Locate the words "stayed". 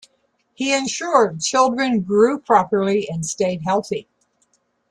3.23-3.61